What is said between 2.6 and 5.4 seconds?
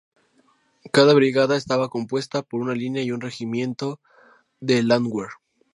una línea y un regimiento de Landwehr.